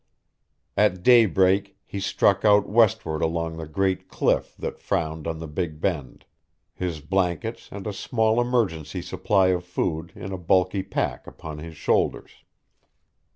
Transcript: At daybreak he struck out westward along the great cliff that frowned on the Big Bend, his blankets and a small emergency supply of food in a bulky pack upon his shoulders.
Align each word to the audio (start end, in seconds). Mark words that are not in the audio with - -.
At 0.75 1.03
daybreak 1.03 1.77
he 1.85 1.99
struck 1.99 2.43
out 2.43 2.67
westward 2.67 3.21
along 3.21 3.57
the 3.57 3.67
great 3.67 4.09
cliff 4.09 4.57
that 4.57 4.79
frowned 4.79 5.27
on 5.27 5.37
the 5.37 5.47
Big 5.47 5.79
Bend, 5.79 6.25
his 6.73 7.01
blankets 7.01 7.69
and 7.71 7.85
a 7.85 7.93
small 7.93 8.41
emergency 8.41 9.03
supply 9.03 9.49
of 9.49 9.63
food 9.63 10.11
in 10.15 10.31
a 10.31 10.39
bulky 10.39 10.81
pack 10.81 11.27
upon 11.27 11.59
his 11.59 11.77
shoulders. 11.77 12.31